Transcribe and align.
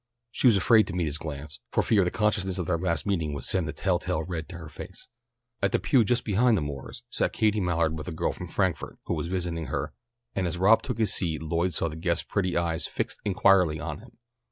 She 0.31 0.47
was 0.47 0.57
afraid 0.57 0.87
to 0.87 0.93
meet 0.95 1.05
his 1.05 1.19
glance, 1.19 1.59
for 1.69 1.83
fear 1.83 2.03
the 2.03 2.09
consciousness 2.09 2.57
of 2.57 2.65
their 2.65 2.79
last 2.79 3.05
meeting 3.05 3.33
would 3.33 3.43
send 3.43 3.67
the 3.67 3.71
telltale 3.71 4.23
red 4.23 4.49
to 4.49 4.57
her 4.57 4.67
face. 4.67 5.07
In 5.61 5.69
the 5.69 5.77
pew 5.77 6.03
just 6.03 6.25
behind 6.25 6.57
the 6.57 6.61
Moores' 6.61 7.03
sat 7.11 7.33
Katie 7.33 7.61
Mallard 7.61 7.95
with 7.95 8.07
a 8.07 8.11
girl 8.11 8.31
from 8.31 8.47
Frankfort, 8.47 8.97
who 9.03 9.13
was 9.13 9.27
visiting 9.27 9.67
her, 9.67 9.93
and 10.33 10.47
as 10.47 10.57
Rob 10.57 10.81
took 10.81 10.97
his 10.97 11.13
seat 11.13 11.43
Lloyd 11.43 11.75
saw 11.75 11.87
the 11.87 11.95
guest's 11.95 12.23
pretty 12.25 12.57
eyes 12.57 12.87
fixed 12.87 13.19
inquiringly 13.25 13.79
on 13.79 13.99
him. 13.99 14.17